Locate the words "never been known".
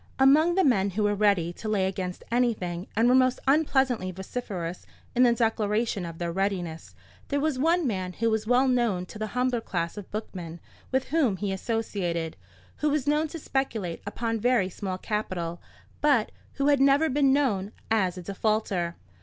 16.81-17.71